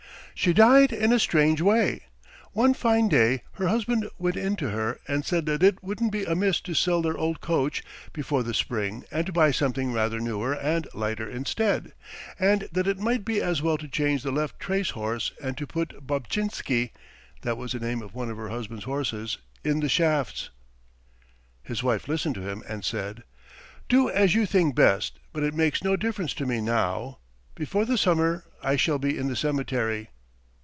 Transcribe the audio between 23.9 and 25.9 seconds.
as you think best, but it makes